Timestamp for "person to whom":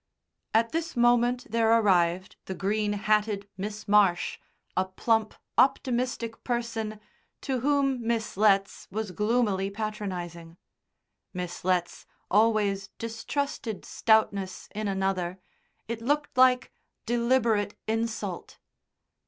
6.43-8.01